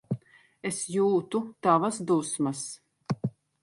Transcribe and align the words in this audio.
Es 0.69 0.79
jūtu 0.95 1.43
tavas 1.69 2.03
dusmas. 2.09 2.69